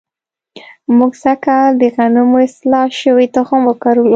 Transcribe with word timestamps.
موږ 0.97 1.13
سږ 1.23 1.37
کال 1.45 1.69
د 1.81 1.83
غنمو 1.95 2.37
اصلاح 2.47 2.87
شوی 3.01 3.25
تخم 3.35 3.61
وکرلو. 3.65 4.09